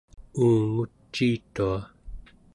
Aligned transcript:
uunguciitua 0.41 1.77